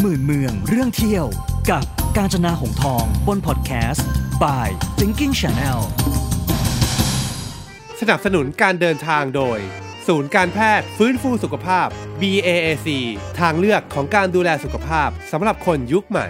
[0.00, 1.26] หมื่นเมืองเรื่องเที่ยว
[1.70, 1.84] กับ
[2.16, 4.06] กาญจนาหงทอง บนพอดแคสต์
[4.42, 4.68] by
[4.98, 5.80] Thinking Channel
[8.00, 9.58] สนับสนุนการเดินทางโดย
[10.06, 11.88] ศูนย์การแพทย์ฟื้นฟูสุขภาพ
[12.20, 12.88] BAAC
[13.40, 16.26] ทางเลือกของการดูแลสุขภาพสำหรับคนยุคใหม่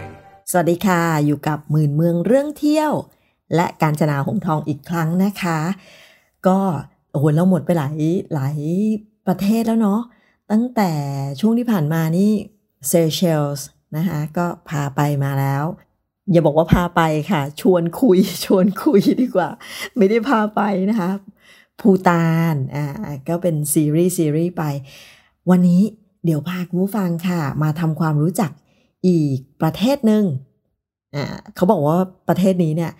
[0.50, 2.92] สวัสดีค่ะ อยู่กับหมื่นเมืองเรื่องเที่ยว
[3.54, 5.58] และการจนาหงทองอีกครั้งนะคะ
[6.46, 6.58] ก็
[7.10, 7.96] โอ้โหเราหมดไปหลาย
[8.34, 8.56] หลาย
[9.26, 10.00] ประเทศแล้วเนาะ
[10.50, 10.90] ตั้งแต่
[11.40, 12.32] ช่วงที่ผ่านมานี่
[12.88, 13.66] เซเชลส์
[13.96, 15.64] นะคะก็พาไปมาแล้ว
[16.30, 19.50] อย่าบอกว่าพาไปค่ะ ชวนคุยชวนคุยดีกว่า
[19.96, 20.60] ไม่ได้พาไป
[20.90, 21.10] นะคะ
[21.80, 22.86] ภูตานอ่า
[23.28, 24.62] ก็เป็นซีรีส์ซีรีส์ไป
[25.50, 25.82] วันนี้
[26.24, 28.50] เดี๋ยวพาคุณผู้ฟังค่ะ มาทำความรู้จัก
[29.06, 30.24] อีกประเทศหนึ่ง
[31.14, 31.98] อ่าเขาบอกว่า
[32.28, 32.92] ประเทศนี้เนี่ย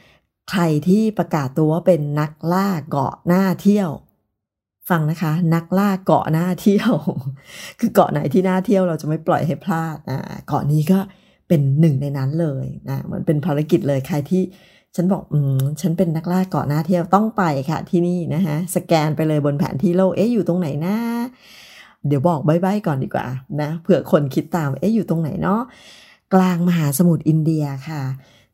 [0.50, 3.90] ใครที่ประกาศตัวว่าเป็นนักล่าเกาะหน้าเที่ยว
[4.90, 6.92] ฟังนะคะ นักล่าเกาะหน้าเที่ยว
[7.80, 10.98] คือเกาะไหนที่น่าเที่ยวเราจะไม่ปล่อยให้พลาดอ่าเกาะนี้ก็
[11.48, 14.42] เป็นหนึ่งในนั้นเลยนะมันเป็นภารกิจเลยใครที่
[14.96, 20.96] ฉันบอกอืมฉันเป็นนักล่าเกาะหน้าเที่ยวต้องไปค่ะที่นี่นะคะสแกนไปเลยบนแผนที่โลกเอ๊ะอยู่ตรงไหนนะ
[22.06, 23.26] เดี๋ยวบอกใบ้ๆก่อนดีกว่า
[23.60, 25.60] นะเผื่อคนคิดตามเอ๊ะอยู่ตรงไหนเนาะ
[26.34, 28.02] กลางมหาสมุทรอินเดียค่ะ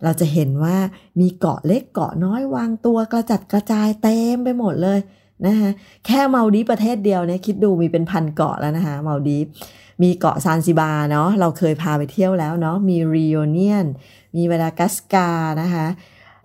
[0.02, 0.76] เราจะเห็นว่า
[1.20, 4.98] มีเกาะเล็กเกาะน้อยวางตัวกระจัดกระจายเต็มไปหมดเลย
[5.46, 5.70] นะคะ
[6.06, 9.38] แค่มัลดีฟส์ประเทศเดียวเนี่ยคิดดูมีเป็นพันเกาะแล้วนะคะมัลดีฟส์
[10.02, 13.86] มีเกาะแซนซิบาร์เนาะเราเคยพาไปเที่ยวแล้วเนาะมีเรอูนียง
[14.36, 15.86] มีมาดากัสการนะคะ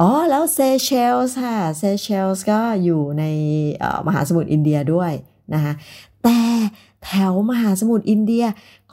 [0.01, 3.23] อ๋อ แล้วเซเชลส์ค่ะเซเชลส์ก็อยู่ใน
[4.07, 5.11] มหาสมุทรอินเดียด้วย
[5.53, 5.73] นะคะ
[6.23, 6.39] แต่
[7.05, 8.45] แถวมหาสมุทรอินเดีย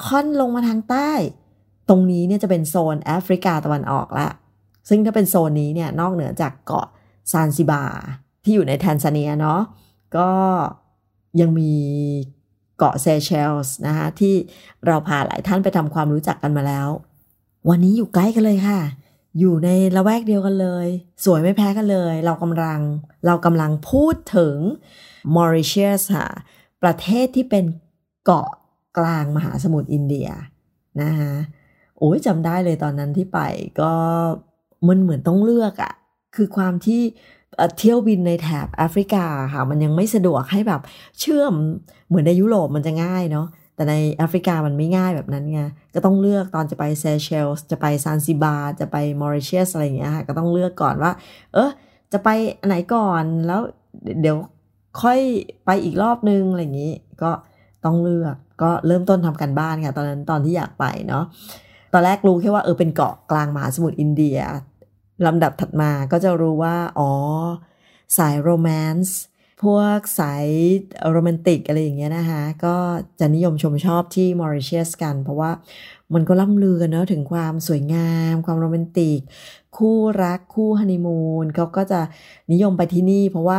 [0.05, 1.13] ค่อนลงมาทางใต้
[1.89, 4.29] ตรงนี้เนี่ยจะเป็นโซนแอฟริกาตะวันออกละ
[4.89, 6.87] ซึ่งถ้าเป็นโซนนี้เนี่ยนอกเหนือจากเกาะ
[7.33, 7.85] ซานซิบา
[8.45, 9.61] ที่อยู่ในแทนซาเนียเนาะ
[10.17, 10.31] ก็
[11.41, 11.73] ยังมี
[12.79, 14.35] เกาะเซเชลส์นะคะที่
[14.87, 16.89] เราพาหลายท่านไปทำความรู้จักกันมาแล้ว
[17.69, 18.81] วันนี้อยู่ใกล้กันเลยค่ะ
[19.39, 20.87] อยู่ในละแวกเดียวกันเลย
[21.25, 22.81] สวยไม่แพ้กันเลย เรากำลัง
[23.27, 24.57] เรากำลังพูดถึง
[25.37, 26.29] มอริเชียสค่ะ
[26.83, 27.65] ประเทศที่เป็น
[28.25, 28.49] เกาะ
[28.99, 30.29] กลางมหาสมุทรอินเดีย
[31.03, 31.33] นะคะ
[31.99, 33.41] โอ้ยจำได้เลยตอนนั้นที่ไป
[33.81, 33.93] ก็
[34.87, 35.93] มันเหมือนต้องเลือกอะ
[36.37, 37.03] คือความที่
[37.79, 40.81] เที่ยวบินในแถบแอฟริกาค่ะ มันยังไม่สะดวกให้แบบ
[41.21, 41.55] เชื่อม
[42.09, 45.61] เหมือนในยุโรปมันจะง่ายเนาะแต่ในแอฟริกามันไม่ง่ายแบบนั้นไง
[45.95, 51.13] ก็ต้องเลือกตอนจะไปเซเชลส์จะไปซานซิบาจะไปมอริเชียสอะไรอย่างเงี้ยค่ะก็ต้องเลือกก่อนว่า
[51.55, 51.71] เออ
[52.13, 52.29] จะไป
[52.67, 53.61] ไหนก่อนแล้ว
[54.21, 54.37] เดี๋ยว
[55.03, 55.19] ค่อย
[55.67, 57.31] ไปอีกรอบนึงอะไรอย่างงี้ ก็
[57.85, 61.25] ต้องเลือกก็เริ่มต้นทำกันบ้านค่ะ ตอนนั้นตอนที่อยากไปเนาะ
[61.93, 64.39] ตอนแรกรู้แค่ว่าเออเป็นเกาะกลางมหาสมุทรอินเดีย
[65.27, 67.11] ลำดับถัดมาก็จะรู้ว่า อ๋อ
[68.19, 69.19] สายโรแมนต์
[69.63, 70.47] พวกสาย
[71.11, 72.77] โรแมนติกอะไรอย่างเงี้ยนะคะ ก็
[73.21, 75.51] จะนิยมชมชอบที่มอริเชียสกัน เพราะว่า
[76.15, 79.21] มันก็ล่ำลือกันเนาะถึงความสวยงาม ความโรแมนติก
[79.77, 82.01] คู่รักคู่ฮันนีมูนเขาก็จะ
[82.53, 83.59] นิยมไปที่นี่ เพราะว่า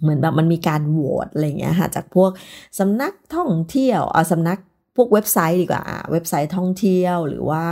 [0.00, 2.30] เหมือนแบบมันมีการโหวตอะไรเงี้ยค่ะจากพวก
[2.78, 4.58] สำนักท่องเที่ยวเอาสำนัก
[4.96, 7.64] พวกเว็บไซต์ดีกว่าเว็บไซต์ท่องเที่ยวหรือว่า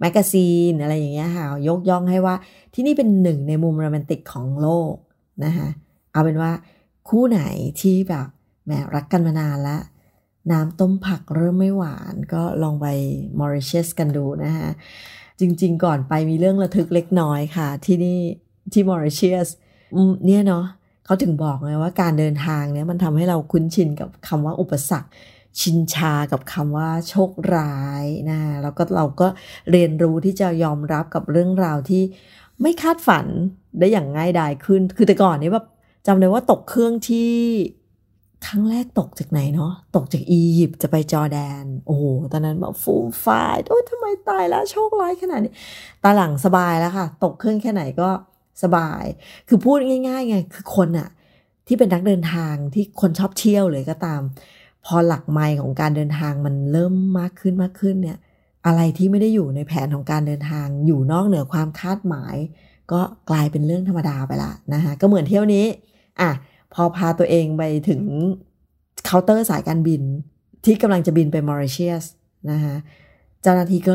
[0.00, 2.34] แมกกาซีนอะไรอย่างเงี้ยค่ะยกย่องให้ว่า
[2.74, 4.94] ที่นี่เป็นหนึ่งในมุมโรแมนติกของโลก
[5.44, 5.68] นะคะ
[6.12, 6.52] เอาเป็นว่า
[7.08, 7.42] คู่ไหน
[7.80, 8.26] ที่แบบ
[8.64, 9.82] แหมรักกันมานานแล้ว
[10.52, 12.86] น้ำต้มผักเริ่มไม่หวานก็ลองไป
[13.40, 14.68] มอริเชียสกันดูนะคะ
[15.40, 18.18] จริงๆ ก่อนไปมีเรื่องระทึกเล็กน้อยค่ะ ที่นี่
[18.72, 19.48] ที่มอริเชียส
[20.26, 20.64] เนี่ยเนาะ
[21.04, 25.10] เขาถึงบอกไงว่าการเดินทางเนี่ยมันทำให้เราคุ้นชินกับคำว่าอุปสรรค
[25.60, 29.28] ชินชากับคำว่าโชคร้ายนะแล้วก็เราก็
[29.70, 32.02] เรียนรู้ที่จะยอมรับกับเรื่องราวที่
[32.62, 33.26] ไม่คาดฝัน
[33.78, 35.66] ได้อย่างง่ายดายขึ้น คือแต่ก่อนนี้แบบ
[36.06, 37.32] จำเลยว่าตกเครื่องที่
[38.46, 45.52] ครั้งแรกตกจากไหนเนาะตกจากอียิปต์จะไปจอร์แดน โอ้โหตอนนั้นแบบฟูลฟายโอ้ยทำไมตายแล้วโชคร้ายขนาดนี้
[46.02, 48.08] ตาหลังสบายแล้วค่ะ ตกเครื่องแค่ไหนก็
[48.62, 49.04] สบาย
[49.48, 49.78] คือพูด
[50.08, 51.08] ง่ายๆไงคือคนอะ
[51.66, 54.20] ที่เป็นนักเดินทางที่คนชอบเที่ยวเลยก็ตาม
[54.86, 58.18] พอหลักไมล์ของการเดินทางมันเริ่มมากขึ้นมากขึ้นเนี่ย
[58.66, 62.36] อะไรที่ไม่ได้อยู่ในแผนของการเดินทาง อยู่นอกเหนือความคาดหมาย
[62.92, 63.00] ก็
[63.30, 65.64] กลายเป็นเรื่องธรรมดาไปละนะคะก็เหมือนเที่ยวนี้
[66.20, 66.30] อะ
[66.74, 68.02] พอพาตัวเองไปถึง
[69.04, 70.02] เคาน์เตอร์สายการบิน
[70.64, 72.04] ที่กำลังจะบินไปมอริเชียส
[72.50, 72.74] นะคะ
[73.42, 73.94] เจ้าหน้าที่ก็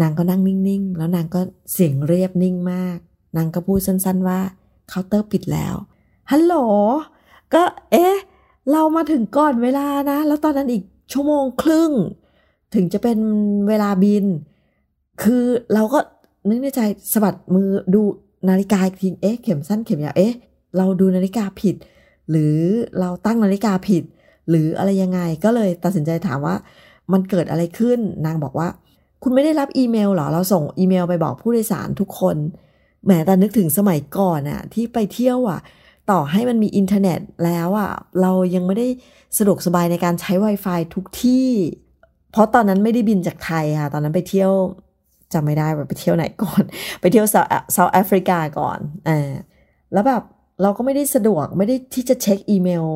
[0.00, 1.40] นางก็นั่งนิ่งๆ แล้วนางก็
[1.72, 2.98] เสียงเรียบนิ่งมาก
[3.36, 4.40] นางก็พูดสั้นๆว่า
[4.88, 5.74] เคาน์เตอร์ปิดแล้ว
[6.30, 6.54] ฮัลโหล
[7.54, 8.16] ก็เอ๊ะ
[8.72, 10.82] เรามาถึงก่อนเวลานะ แล้วตอนนั้นอีก
[11.12, 11.90] ชั่วโมงครึ่ง
[12.74, 13.18] ถึงจะเป็น
[13.68, 14.24] เวลาบิน
[15.22, 15.44] คือ
[15.74, 15.98] เราก็
[16.48, 16.80] นึกในใจ
[17.12, 18.02] สะบัดมือดู
[18.48, 20.34] นาฬิกาอีกทีเอ๊ะเข็มสั้นเข็มยาวเอ๊ะ
[20.76, 21.76] เราดูนาฬิกาผิด
[22.30, 22.56] หรือ
[23.00, 24.02] เราตั้งนาฬิกาผิด
[24.48, 26.56] หรืออะไรยังไงก็เลยตัดสินใจถามว่า
[27.12, 28.68] มันเกิดอะไรขึ้นนางบอกว่า
[29.22, 32.36] คุณไม่ได้รับอีเมลหรอ เราส่งอีเมลไปบอกผู้โดยสารทุกคน
[33.04, 35.60] แหมแต่นึกถึงสมัยก่อนอะที่ไปเที่ยวอะ
[36.10, 37.90] ต่อให้มันมีอินเทอร์เน็ตแล้วอะ
[38.20, 38.88] เรายังไม่ได้
[39.38, 41.48] สะดวกสบายในการใช้ Wi-Fi ทุกที่
[42.32, 44.52] เพราะตอนนั้นไม่ได้บินจากไทยค่ะ ตอนนั้นไปเที่ยว
[45.32, 46.62] จำไม่ได้ว่าไปเที่ยวไหนก่อน
[47.00, 48.78] ไปเที่ยวเซาท์แอฟริกาก่อน
[49.08, 49.32] อ่า
[49.92, 50.22] แล้วแบบ
[50.62, 52.86] เราก็ไม่ได้สะดวกไม่ได้ที่จะเช็คอีเมล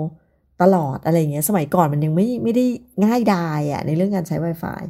[0.62, 2.64] ตลอดอะไรเงี้ยสมัยก่อนมันยังไม่ไม่ได้
[3.04, 4.82] ง่ายดายอะในเรื่องการใช้ Wi-Fi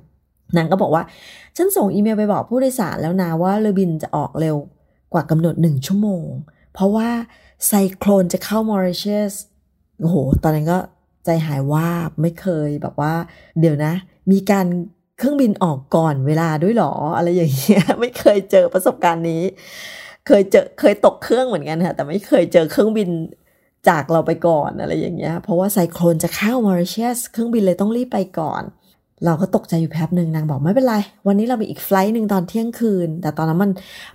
[0.56, 1.02] นางก็บอกว่า
[1.56, 4.56] ฉันส่งอีเมลไปบอกผู้โดยสารแล้วนะว่าเรือบินจะออกเร็ว
[5.12, 6.24] กว่ากำหนดหนึ่งชั่วโมง
[6.78, 7.10] เพราะว่า
[7.66, 9.32] ไซโคลนจะเข้ามอริเชส
[10.00, 10.78] โอ้โห ตอนนั้นก็
[11.24, 11.88] ใจหายว่า
[12.20, 13.14] ไม่เคยแบบว่า
[13.60, 13.92] เดี๋ยวนะ
[14.32, 14.66] มีการ
[15.18, 19.42] เครื่องบินออกก่อนเวลาด้วยหรอ อะไรอย่างเงี้ยไม่เคยเจอประสบการณ์นี้
[20.26, 23.08] เคยเจอเคยตกเครื่องเหมือนกันค่ะ แต่ไม่เคยเจอเครื่องบิน
[23.88, 28.62] จากเราไปก่อนอะไรอย่างเงี้ย เพราะว่าไซโคลนจะเข้ามอริเชสเครื่องบินเลยต้องรีบไปก่อน
[29.24, 33.70] เราก็ตกใจอยู่แป๊บหนึ่งนางบอกไม่เป็นไร วันนี้เรามีอีกไฟล์หนึ่งตอนเที่ยงคืน แต่ตอนนั้นมัน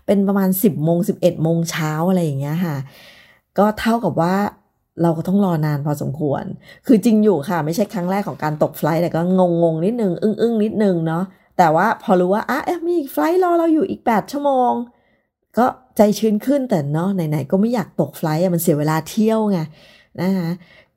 [0.06, 2.76] เป็นประมาณ 10บโมงสิบเอ็ดโมงเช้าอะไรอย่างเงี้ยค่ะ
[3.58, 4.36] ก็เท่ากับว่า
[5.02, 6.44] เราก็ต้องรอนานพอสมควร
[6.88, 11.24] คือจริงอยู่ค่ะ ไม่ใช่ครั้งแรกของการตกไฟล์แต่ก็งงงนิดนึง อึ้งอึ้งนิดนึงเนาะ
[11.58, 14.72] แต่ว่าพอรู้ว่าอะมีอีกไฟล์รอเราอยู่อีก 8 ชั่วโมง
[15.58, 15.66] ก็
[15.98, 19.60] ใจชื้นขึ้นแต่เนาะไหนๆก็ไม่อยากตกไฟล์มันเสียเวลาเที่ยวไง
[20.22, 20.50] นะคะ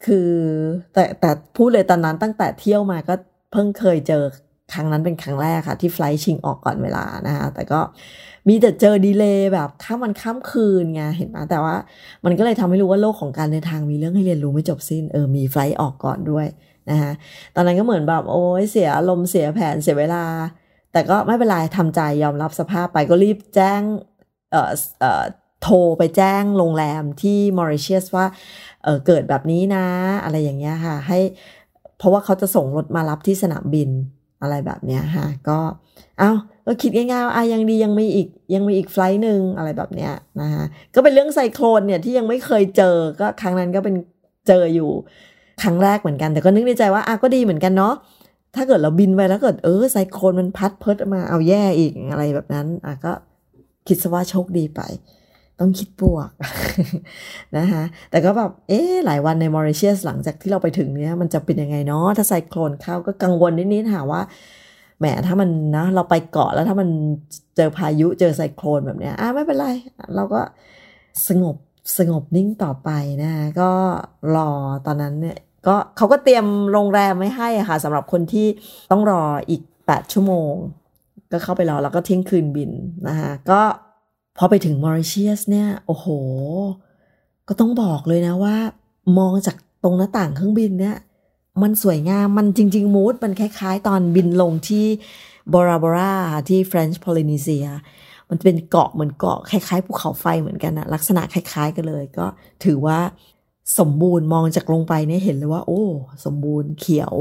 [0.05, 0.31] คือ
[0.93, 3.14] แต่แต่พูดเลยตอนนั้นตั้งแต่เที่ยวมาก็
[3.50, 4.22] เพิ่งเคยเจอ
[4.72, 7.81] ครั้งนั้นเป็นครั้งแรกค่ะ ที่ไฟล์ชิงออกก่อนเวลานะคะแต่ก็
[8.48, 11.76] มีแต่เจอดีเลย์แบบข้ามวันข้ามคืนไงเห็นไหมแต่ว่า
[12.25, 16.46] มันก็เลยทำให้รู้ว่าโลกของการเดินทางมีเรื่องให้เรียนรู้ไม่จบสิ้นเออมีไฟล์ออกก่อนด้วย
[16.90, 17.12] นะคะ
[17.54, 20.25] ตอนนั้นก็เหมือนแบบโอ้ยเสียอารมณ์เสียแผนเสียเวลา
[20.93, 23.82] แต่ก็ไม่เป็นไรทำใจยอมรับสภาพไปก็รีบแจ้ง
[24.52, 24.70] เอ่อ
[25.00, 25.25] เอ่อ
[25.62, 28.26] โทรไปแจ้งโรงแรมที่มอริเชียสว่า
[28.84, 29.87] เออเกิดแบบนี้นะ
[30.25, 31.19] อะไรอย่างเงี้ยค่ะ ให้
[31.98, 33.90] เพราะว่าเขาจะส่งรถมารับที่สนามบิน
[34.43, 35.58] อะไรแบบเนี้ยค่ะก็
[36.19, 36.31] เอา
[36.66, 40.64] ก็คิดง่ายๆว่าอะยังดียังมีอีกยังมีอีกไฟล์หนึ่งอะไรแบบเนี้ยนะคะ
[40.94, 43.94] ก็เป็นเรื่องไซโคลนเนี่ยที่ยังไม่เคยเจอก็ครั้งนั้นก็เป็น
[44.48, 44.90] เจออยู่
[45.62, 47.94] ครั้งแรกเหมือนกันแต่ก็นึกในใจว่าอะก็ดีเหมือนกันเนาะ
[48.54, 53.12] ถ้าเกิดเราบินไปแล้วเกิดเออไซโคลนมันพัดเพิดมาเอาแย่อีกอะไรแบบนั้นอะก็
[53.87, 54.81] คิดซะว่าโชคดีไป
[55.61, 56.31] ต้องคิดบวก
[57.56, 64.20] นะคะแต่ก็แบบเอ๊หลายวันในมอริเชียสหลังจากที่เราไปถึงเนี้ยมันจะเป็นยังไงเนาะถ้าไซโคลนเข้าก็กังวลนิดๆหาว่า
[64.99, 66.88] แหมถ้ามันนะเราไปเกาะแล้วถ้ามัน
[67.56, 69.69] เจอพายุเจอไซโคลนแบบเนี้ยอะไม่เป็นไร
[70.17, 70.41] เราก็
[71.29, 71.56] สงบ
[71.99, 72.91] สงบนิ่งต่อไป
[73.23, 73.70] นะก็
[74.37, 74.50] รอ
[74.87, 78.47] ตอนนั้นเนี่ยก็เขาก็เตรียมโรงแรมไว้ให้ค่ะสำหรับคนที่
[78.91, 80.53] ต้องรออีก 8 ชั่วโมง
[81.32, 82.70] ก็เข้าไปรอแล้วก็เที่ยงคืนบิน
[83.08, 83.61] นะคะก็
[84.37, 86.06] พอไปถึงมอริเชียสเนี่ย โอ้โห
[87.49, 88.56] ก็ต้องบอกเลยนะว่า
[89.19, 90.97] มองจากตรงหน้าต่างเครื่องบินเนี่ย
[91.62, 94.87] มันสวยงาม มันจริง ๆ มูดมันคล้าย ๆ ตอนบินลงที่
[95.53, 96.15] โบราโบรา
[96.49, 97.67] ที่เฟรนช์โพลินีเซีย
[98.31, 102.27] มันเป็นเกาะเหมือนเกาะคล้ายๆภูเขาไฟเหมือนกันนะลักษณะคล้าย ๆ กันเลย ก็
[102.65, 102.99] ถือว่า
[103.79, 105.82] สมบูรณ์มองจากลงไปเนี่ยเห็นเลยว่า โอ้
[106.25, 107.17] สมบูรณ์เขียว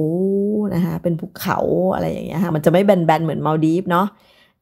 [0.74, 1.60] นะคะเป็นภูเขา
[1.94, 4.08] อะไรอย่างเงี้ยค่ะมันจะไม่แบนๆเหมือนมัลดีฟส์เนาะ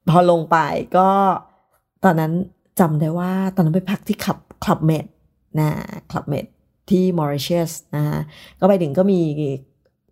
[0.10, 0.58] พอลงไป
[0.98, 1.10] ก็
[2.04, 2.34] ตอนนั้น
[2.80, 5.06] จำได้ว่าตอนนั้นไปพักที่คลับคลับเมด
[5.60, 5.70] นะ
[6.12, 6.46] คลับเมด
[6.90, 8.20] ที่มอริเชียสนะฮะ
[8.60, 9.20] ก็ไปถึงก็มี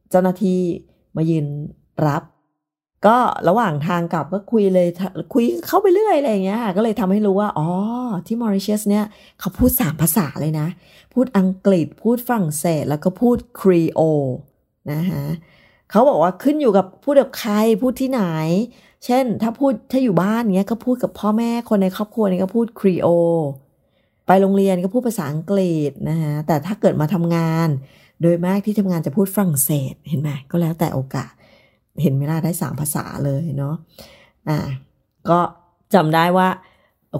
[0.09, 0.59] เจ้าหน้าที่
[1.15, 1.45] มายืน
[2.07, 2.23] รับ
[3.05, 3.17] ก็
[3.49, 4.87] ระหว่างทางกลับก็คุยเลย
[5.33, 7.67] คุยเข้าไปเรื่อยอะไรอย่างเงี้ยก็เลยทำให้รู้ว่า อ๋อ
[8.27, 9.05] ที่มอริเชียสเนี่ย
[9.39, 10.67] เขาพูดสามภาษาเลยนะ
[11.13, 13.99] พูดอังกฤษพูดฝรั่งเศส แล้วก็พูดครีโอ
[14.91, 15.23] นะฮะ
[15.91, 18.23] เขาบอกว่าขึ้นอยู่กับพูดกับใครพูดที่ไหน
[19.05, 23.07] เช่น ถ้าพูดถ้าอยู่บ้านเงี้ยก็พูดกับพ่อแม่คนในครอบครัวนี่ก็พูดครีโอ
[24.27, 27.67] ไปโรงเรียนก็พูดภาษาอังกฤษนะฮะแต่ถ้าเกิดมาทำงาน
[28.21, 31.31] โดยมากที่ทำงานจะพูดฝรั่งเศสเห็นไหมก็แล้วแต่โอกาส
[32.01, 33.75] เห็นไหมล่ะได้สามภาษาเลยเนาะ
[34.49, 34.57] อ่า
[35.29, 35.39] ก็
[35.93, 36.47] จำได้ว่า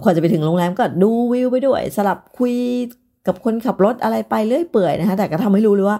[0.04, 2.54] ก่อนจะไปถึงโรงแรมก็ดูวิวไปด้วย สลับคุย
[3.26, 5.98] กับคนขับรถอะไรไปเรื่อยเปื่อยนะคะแต่ก็ทำให้รู้เลยว่า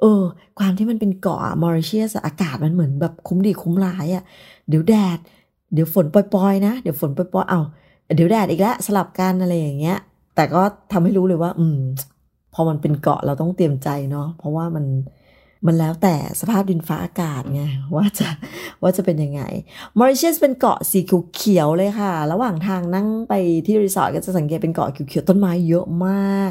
[0.00, 0.22] เออ
[0.58, 4.24] ความที่มันเป็นเกาะมอริเชียสอากาศมันเหมือนแบบคุ้มดีคุ้มร้ายอะ่ะ
[4.68, 5.18] เดี๋ยวแดด
[5.74, 7.60] เดี๋ยวฝนปล่อยๆนะ เดี๋ยวฝนปล่อยๆเอา
[8.16, 9.98] เดี๋ยวแดดอีกแล้วสลับกันอะไรอย่างเงี้ย
[10.34, 11.78] แต่ก็ทำให้รู้เลยว่า อืม
[12.54, 14.84] พอมันเป็นเกาะเราต้องเตรียมใจเนาะเพราะว่ามัน
[15.66, 17.62] มันแล้วแต่สภาพดินฟ้าอากาศไง
[17.96, 18.28] ว่าจะ
[18.82, 19.42] ว่าจะเป็นยังไง
[19.98, 21.00] มอริเชียสเป็นเกาะสี
[21.34, 23.32] เขียวเลยค่ะ ระหว่างทางนั่งไป
[23.66, 26.50] ที่รีสอร์ทก็จะสังเกตเป็นเกาะเขียวๆต้นไม้เยอะมาก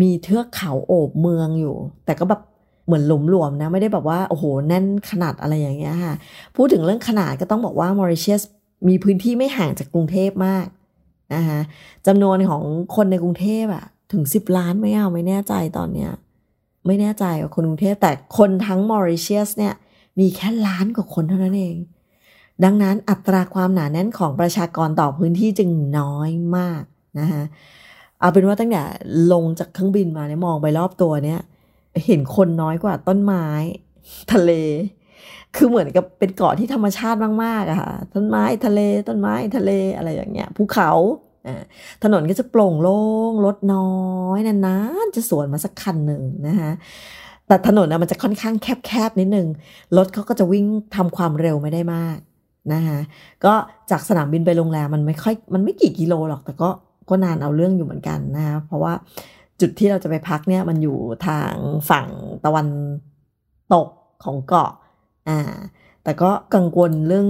[0.00, 2.40] มีเทือกเขาโอบเมืองอยู่ แต่ก็แบบ
[2.86, 6.14] เหมือนหลุมหลวมนะ ไม่ได้แบบว่า โอ้โห แน่นขนาดอะไรอย่างเงี้ยค่ะ
[6.56, 8.42] พูดถึงเรื่องขนาดก็ต้องบอกว่ามอริเชียส
[8.88, 10.66] มีพื้นที่ไม่ห่างจากกรุงเทพมาก
[11.34, 11.60] นะคะ
[12.06, 12.62] จำนวนของ
[12.96, 16.10] คนในกรุงเทพอะถึงสิบล้านไม่เอาไม่แน่ใจตอนเนี้ย
[16.86, 19.74] ไม่แน่ใจว่าคนกรุงเทพแต่คนทั้งมอริเชียสเนี่ย
[20.20, 21.76] มีแค่ล้านกว่าคนเท่านั้นเอง
[22.64, 26.82] ดังนั้นอัตราความหนาแน่นของประชากรต่อพื้นที่จึงน้อยมาก
[27.20, 27.42] นะคะ
[28.20, 28.82] เอาเป็นว่าตั้งแต่
[29.32, 31.40] ลงจากเครื่องบินมาเนี่ยมองไปรอบตัวเนี่ย
[32.06, 33.46] เห็นคนน้อยกว่าต้นไม้
[34.32, 34.52] ทะเล
[35.56, 40.90] คือเหมือนกับเป็นเกาะที่ธรรมชาติมากๆอะค่ะ ต้นไม้ทะเล ต้นไม้ทะเลอะไรอย่างเงี้ย ภูเขา
[42.02, 43.92] ถนนก็จะโปร่งโล่งรถน้อ
[44.36, 46.70] ยนานๆจะสวนมาสักคันหนึ่งนะคะ
[47.46, 49.46] แต่ถนนนะมันจะค่อนข้างแคบๆนิดนึง
[49.96, 50.64] รถเขาก็จะวิ่ง
[50.96, 52.16] ทำความเร็วไม่ได้มาก
[52.72, 52.98] นะคะ
[53.44, 53.54] ก็
[53.90, 56.68] จากสนามบินไปโรงแรมมันไม่ค่อยมันไม่กี่กิโลหรอกแต่ก็
[57.08, 58.92] ก็นานเอาเรื่องอยู่เหมือนกันนะคะเพราะว่า
[59.62, 61.52] จุดที่เราจะไปพักเนี่ยมันอยู่ทาง
[61.90, 62.08] ฝั่ง
[62.44, 62.68] ตะวัน
[63.74, 63.88] ตก
[64.24, 64.70] ของเกาะ
[65.28, 65.40] อ่า
[66.04, 67.28] แต่ก็กังวลเรื่อง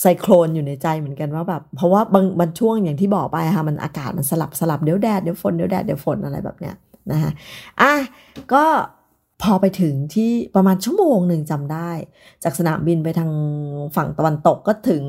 [0.00, 6.74] ไซโครนอยู่ในใจเหมือนกันว่าแบบเพราะว่าบางบางช่วงอย่างที่บอกไปค่ะมันอากาศมันสลับสลับเดี๋ยวแดดเดี๋ยวฝนเดี๋ยวแดดเดี๋ยวฝนอะไรแบบเนี้ย
[7.12, 7.30] นะคะ
[7.80, 7.92] อะ
[8.52, 8.64] ก็
[9.42, 11.90] พอไปถึงที่ประมาณชั่วโมงหนึ่งจำได้
[12.44, 13.32] จากสนามบินไปทาง
[13.96, 15.02] ฝั่งตะวันตกก็ถึง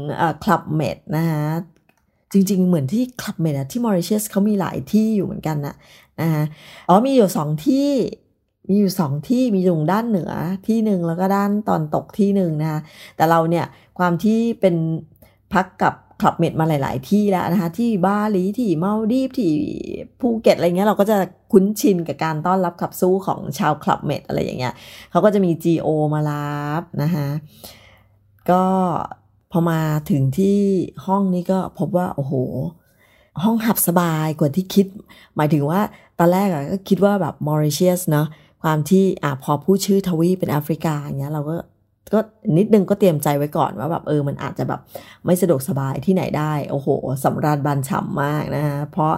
[0.44, 1.44] คลับเมดนะคะ
[2.36, 5.76] จริงๆ เหมือนที่คลับเมดที่มอริเชสเขามีหลายที่อยู่เหมือนกันนะ
[6.22, 6.44] นะคะ
[6.90, 7.90] อ๋อมีอยู่สองที่
[8.70, 10.32] มีอยู่สองที่มีตรงด้านเหนือ
[10.68, 12.80] ที่หนึ่งแล้วก็ด้านตอนตกที่หนึ่งนะคะ
[13.16, 13.66] แต่เราเนี่ย
[13.98, 14.76] ความที่เป็น
[15.54, 19.54] พักกับคลับเมดมาหลาย ๆ ที่แล้วนะคะที่บาหลีที่เมาดีฟที่
[20.20, 21.18] ภูเก็ตอะไรเงี้ยเราก็จะ
[21.52, 24.74] คุ้นชินกับการต้อนรับขับสู้ของชาวคลับเมดอะไรอย่างเงี้ย
[25.12, 27.28] เขาก็จะมี GO มารับนะคะ
[28.52, 28.64] ก็
[29.52, 29.80] พอมา
[30.10, 30.60] ถึงที่
[31.06, 32.34] ห้องนี้ก็พบว่า โอ้โห
[33.44, 34.88] ห้องหับสบายกว่าที่คิด
[35.36, 35.82] หมายถึงว่า
[36.20, 38.28] ตอนแรกอะก็คิดว่าแบบมอริเชียสเนาะ
[38.64, 41.56] ความที่อะพอพูดชื่อทวีเป็นแอฟริกาอย่างเงี้ยเราก็
[42.14, 42.20] ก็
[42.58, 44.80] นิดนึงก็เตรียมใจไว้ก่อนว่าแบบเออมันอาจจะแบบ
[45.26, 46.88] ไม่สะดวกสบายที่ไหนได้ โอ้โห
[47.24, 49.14] สำราญบันฉ่ำมากนะฮะเพราะ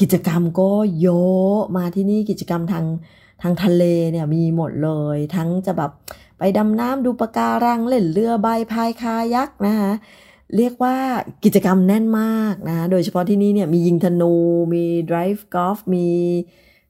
[0.00, 0.70] กิจกรรมก็
[1.00, 2.84] เยอะมาที่นี่กิจกรรมทาง
[3.42, 5.90] ทางทะเลเนี่ยมีหมดเลย ทั้งจะแบบ
[6.38, 9.92] ไปดำน้ำดูปะการังเล่นเรือใบพายคายักนะคะ
[10.56, 10.96] เรียกว่า
[11.44, 14.34] กิจกรรมแน่นมากนะ โดยเฉพาะที่นี่เนี่ยมียิงธนู
[14.74, 16.08] มี drive golf มี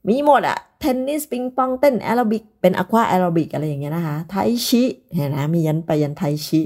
[0.08, 4.34] มีหมดอะเทนนิสปิงปองเต้นแอโรบิก เป็น aqua aerobic อะไรอย่างเงี้ยนะคะ tai
[4.68, 4.82] chi
[5.14, 6.60] เห็นนะมียันไปยัน tai chi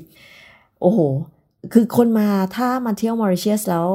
[0.81, 0.99] โอ้โห
[1.73, 3.89] คือคนมาถ้ามาเที่ยวมอริเชียสแล้ว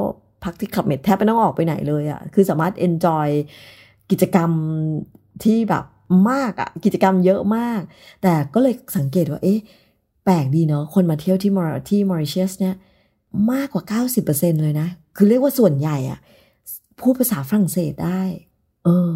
[0.44, 3.28] พักที่คลับเมดแทบไม่ต้องออกไปไหนเลยอะคือสามารถ enjoy
[4.10, 4.50] กิจกรรม
[5.44, 5.84] ที่แบบ
[6.30, 7.80] มากอะกิจกรรมเยอะมาก
[8.22, 9.58] แต่ก็เลยสังเกตว่าเอ๊ะ
[10.24, 12.74] แปลกดีเนาะคนมาเที่ยวที่มอรที่มอริเชียสเนี่ย
[13.52, 13.84] มากกว่า
[14.24, 16.18] 90%เลยนะ คือเรียกว่าส่วนใหญ่อะ
[17.00, 18.22] พูดภาษาฝรั่งเศสได้
[18.84, 19.10] เออ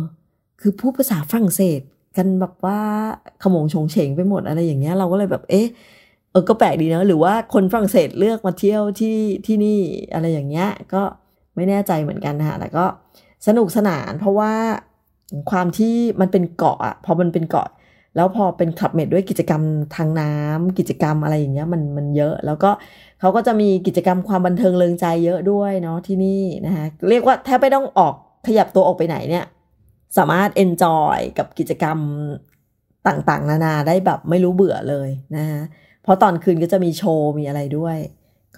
[0.61, 1.81] คือพูดภาษาฝรั่งเศส
[2.17, 2.81] กันแบบว่า
[3.43, 5.67] ขมงชงเฉงไปหมดอะไรอย่างเงี้ย เราก็เลยแบบ เอ๊ะ
[6.31, 9.81] เออ ก็แปลกดีนะ หรือว่าคนฝรั่งเศสเลือกมาเที่ยวที่ที่นี่
[10.15, 11.03] อะไรอย่างเงี้ย ก็
[11.55, 12.85] ไม่แน่ใจเหมือนกันนะแต่ก็
[13.47, 14.53] สนุกสนานเพราะว่า
[15.51, 17.69] ความที่มันเป็นเกาะอะพอมันเป็นเกาะ
[18.17, 19.63] แล้วพอเป็นขับเมดด้วยกิจกรรม
[19.97, 22.71] ทางน้ำกิจกรรมอะไรอย่างเงี้ยมันมันเยอะ แล้วก็
[23.21, 28.15] เขาก็จะมีกิจกรรมความบันเทิงเริงใจเยอะด้วยเนาะที่นี่นะคะเรียกว่าแทบไม่ต้องออก
[28.47, 29.45] ขยับตัวออกไปไหนเนี่ย
[30.17, 31.99] สามารถ enjoy กับกิจกรรม
[33.07, 35.63] ต่างๆ นานาได้แบบไม่รู้เบื่อเลยนะฮะ
[36.03, 37.99] เพราะตอนคืนก็จะมีโชว์มีอะไรด้วย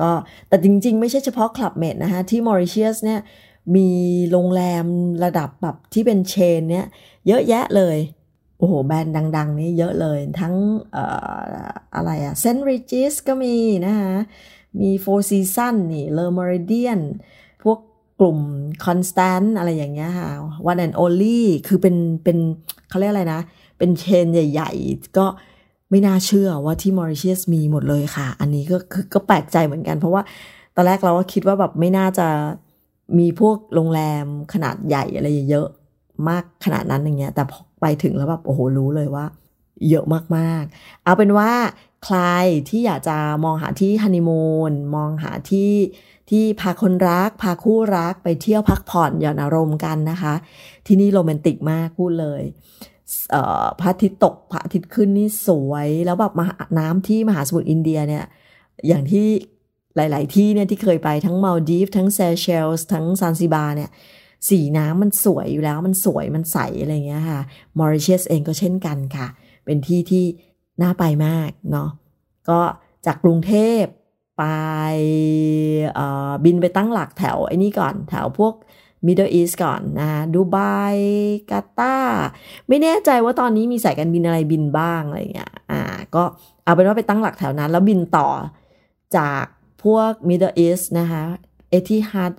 [0.01, 0.11] ก็
[0.49, 3.21] แต่จริงๆ ไม่ใช่เฉพาะคลับเมดนะคะที่มอริเชียสเนี่ย
[3.77, 3.91] มี
[4.33, 4.85] โรงแรม
[5.25, 6.87] ระดับแบบที่เป็น chain เนี่ย
[7.27, 7.97] เยอะแยะเลย
[8.59, 10.55] โอ้โห แบรนด์ดัง ๆ นี่เยอะเลยทั้ง
[10.93, 11.05] เอ่
[11.61, 13.55] ออะไรอะเซนต์รีจิสก็มี
[13.87, 14.15] นะคะ
[14.81, 17.01] มีโฟร์ซีซันส์ มีเลอเมอริเดียน
[17.63, 17.79] พวก
[18.21, 18.39] กลุ่ม
[18.85, 20.31] Constance อะไรอย่างเงี้ยค่ะ
[20.71, 22.39] One&Only คือเป็นเป็น
[22.89, 23.41] เขาเรียกอะไรนะ
[23.79, 25.27] เป็นเชนใหญ่ ๆ ก็
[25.91, 30.23] ไม่น่าเชื่อว่าที่มอริเชียสมีหมดเลยค่ะ อันนี้ก็คือก็แปลกใจเหมือนกัน เพราะว่า
[30.77, 32.29] ตอนแรกเราก็คิดว่าแบบไม่น่าจะ
[33.19, 35.69] มีพวกโรงแรมขนาดใหญ่อะไรเยอะ
[36.29, 39.27] มากขนาดนั้นอย่างเงี้ย แต่พอไปถึงแล้วแบบโอ้โหรู้เลยว่า
[39.89, 40.07] เยอะ
[40.37, 41.51] มากๆ เอาเป็นว่า
[42.05, 42.19] ใคร
[42.69, 45.73] ที่อยากจะมองหาที่ฮันนีมูนมองหาที่
[46.31, 50.35] ที่พาคนรัก พาคู่รักไปเที่ยวพักผ่อนหย่อนอารมณ์กันนะคะ
[50.87, 52.43] ที่นี่โรแมนติกมากพูดเลย
[53.81, 56.45] พระอาทิตย์ตกพระอาทิตย์ขึ้นนี่สวยแล้วแบบมา
[56.79, 58.25] น้ำที่มหาสมุทรอินเดียเนี่ย
[58.89, 59.27] อย่างที่
[59.97, 63.91] หลาย ๆ ที่เนี่ยที่เคยไปทั้งมาลดีฟทั้งเซเชลส์ทั้งซานซิบาเนี่ย
[64.49, 67.41] สีน้ำมันสวยอยู่แล้วมันสวยมันใสอะไรเงี้ยค่ะ
[67.79, 69.29] มอริเชียสเองก็เช่นกันค่ะ
[69.65, 70.25] เป็นที่ที่
[70.83, 71.89] น่าไปมากเนาะ
[72.49, 72.61] ก็
[73.07, 73.83] จากกรุงเทพ
[74.39, 74.45] ไป
[76.45, 78.55] บินไปตั้งหลักแถวไอ้นี่ก่อนแถวพวก
[79.07, 80.59] Middle East ก่อนนะดูไบ
[81.51, 81.97] กาตา
[82.69, 85.83] ไม่แน่ใจว่าตอนนี้มีสายการบินอะไรบินบ้างอะไรเงี้ยอ่า
[86.15, 86.25] ก็
[86.65, 88.29] เอาเป็นว่าไปตั้งหลักแถวนั้น แล้วบินต่อ
[89.17, 89.45] จาก
[89.85, 91.23] พวก Middle East นะคะ
[91.71, 92.33] เอทิฮัด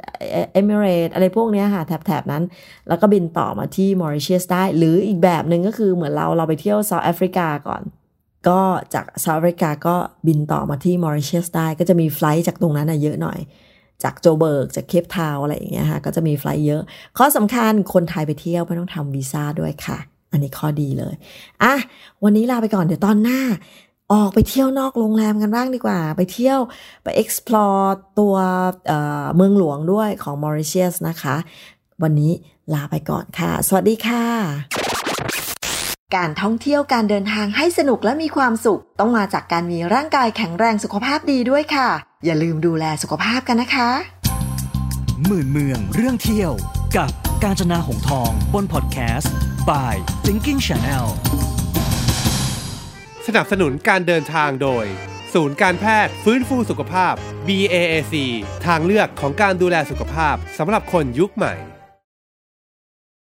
[0.54, 2.44] เอมิเรตอะไรพวกนี้ค่ะ แถบๆนั้น
[2.88, 7.82] แล้วก็บินต่อมาที่มอริเชียสได้ หรืออีกแบบหนึ่งก็คือเหมือนเราเราไปเที่ยวเซาท์แอฟริกาก่อน
[8.48, 8.60] ก็
[8.94, 9.96] จากสหรัฐอเมริกาก็
[10.28, 13.40] บินต่อมาที่มอริเชียสได้ ก็จะมีไฟล์จากตรงนั้นนะเยอะหน่อย
[14.04, 16.82] จากโจเบิร์ก จากเคปทาวอะไรอย่างเงี้ยค่ะก็จะมีไฟล์เยอะ
[17.18, 19.98] ข้อสำคัญคนไทยไปเที่ยวไม่ต้องทำวีซ่าด้วยค่ะ
[20.32, 21.16] อันนี้ข้อดีเลย
[21.64, 21.76] อะ
[22.24, 23.40] วันนี้ลาไปก่อนเดี๋ยวตอนหน้า
[24.14, 26.60] ออกไปเที่ยวนอกโรงแรมกันบ้างดีกว่า ไปเที่ยว
[27.04, 27.86] ไป explore
[28.20, 28.36] ตัว
[28.88, 31.36] เเมืองหลวงด้วยของมอริเชียสนะคะ
[32.04, 32.32] วันนี้
[32.74, 34.24] ลาไปก่อนค่ะ สวัสดีค่ะ
[36.16, 41.90] การท่องเที่ยวการเดินทางให้สนุกและมีความสุข ต้องมาจากการมีร่างกายแข็งแรงสุขภาพดีด้วยค่ะ
[42.26, 43.90] อย่าลืมดูแลสุขภาพกันนะคะ
[45.28, 46.52] หมื่นเมืองเรื่องเที่ยว
[46.98, 47.12] กับ
[47.44, 49.34] กาญจนาหงทองบนพอดแคสต์
[49.70, 49.94] by
[50.26, 51.06] Thinking Channel
[53.30, 54.86] สนับสนุนการเดินทางโดย
[55.34, 57.14] ศูนย์การแพทย์ฟื้นฟูสุขภาพ
[57.48, 58.16] BAAC
[58.66, 61.54] ทางเลือกของการดูแลสุขภาพสำหรับคนยุคใหม่